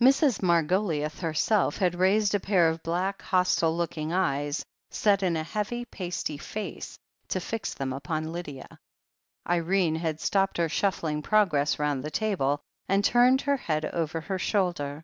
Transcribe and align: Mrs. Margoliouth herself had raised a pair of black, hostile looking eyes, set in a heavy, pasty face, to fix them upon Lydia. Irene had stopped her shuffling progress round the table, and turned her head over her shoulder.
Mrs. 0.00 0.40
Margoliouth 0.42 1.18
herself 1.18 1.78
had 1.78 1.96
raised 1.96 2.36
a 2.36 2.38
pair 2.38 2.68
of 2.68 2.84
black, 2.84 3.20
hostile 3.20 3.76
looking 3.76 4.12
eyes, 4.12 4.64
set 4.90 5.24
in 5.24 5.36
a 5.36 5.42
heavy, 5.42 5.84
pasty 5.84 6.38
face, 6.38 6.96
to 7.30 7.40
fix 7.40 7.74
them 7.74 7.92
upon 7.92 8.30
Lydia. 8.30 8.78
Irene 9.44 9.96
had 9.96 10.20
stopped 10.20 10.58
her 10.58 10.68
shuffling 10.68 11.20
progress 11.20 11.80
round 11.80 12.04
the 12.04 12.12
table, 12.12 12.60
and 12.88 13.04
turned 13.04 13.40
her 13.40 13.56
head 13.56 13.84
over 13.86 14.20
her 14.20 14.38
shoulder. 14.38 15.02